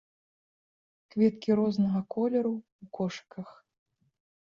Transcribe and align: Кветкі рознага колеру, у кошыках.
Кветкі 1.11 1.49
рознага 1.61 1.99
колеру, 2.17 2.55
у 2.87 2.93
кошыках. 3.01 3.49